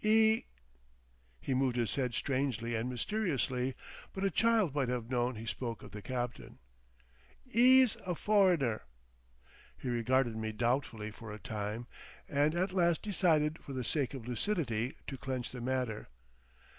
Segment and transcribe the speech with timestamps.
[0.03, 0.45] "E—"
[1.39, 3.75] He moved his head strangely and mysteriously,
[4.13, 6.57] but a child might have known he spoke of the captain.
[7.51, 8.81] "E's a foreigner."
[9.77, 11.85] He regarded me doubtfully for a time,
[12.27, 16.07] and at last decided for the sake of lucidity to clench the matter.